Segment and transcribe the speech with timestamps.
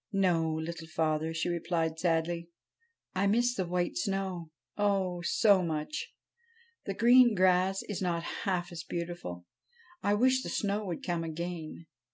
[0.12, 2.50] 'No, Little Father,' she replied sadly.'
[3.14, 5.22] I miss the white snow, oh!
[5.22, 6.12] so much;
[6.84, 9.46] the green grass is not half as beautiful.
[10.02, 11.86] I wish the snow would come again.'